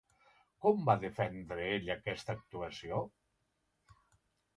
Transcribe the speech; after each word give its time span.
Com 0.65 0.79
va 0.85 0.95
defendre 1.01 1.67
ell 1.73 1.91
aquesta 1.95 2.35
actuació? 2.39 3.03